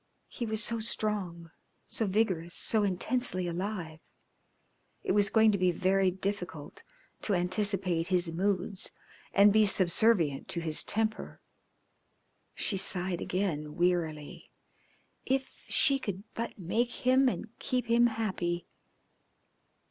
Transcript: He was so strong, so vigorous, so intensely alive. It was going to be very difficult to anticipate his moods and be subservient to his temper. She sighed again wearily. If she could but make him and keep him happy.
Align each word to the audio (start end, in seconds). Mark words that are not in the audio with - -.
He 0.29 0.47
was 0.47 0.63
so 0.63 0.79
strong, 0.79 1.51
so 1.85 2.07
vigorous, 2.07 2.55
so 2.55 2.81
intensely 2.81 3.45
alive. 3.45 3.99
It 5.03 5.11
was 5.11 5.29
going 5.29 5.51
to 5.51 5.59
be 5.59 5.69
very 5.69 6.09
difficult 6.09 6.81
to 7.21 7.35
anticipate 7.35 8.07
his 8.07 8.31
moods 8.33 8.93
and 9.31 9.53
be 9.53 9.63
subservient 9.67 10.47
to 10.47 10.59
his 10.59 10.83
temper. 10.83 11.39
She 12.55 12.77
sighed 12.77 13.21
again 13.21 13.75
wearily. 13.75 14.49
If 15.23 15.67
she 15.69 15.99
could 15.99 16.23
but 16.33 16.57
make 16.57 17.05
him 17.05 17.29
and 17.29 17.49
keep 17.59 17.85
him 17.85 18.07
happy. 18.07 18.65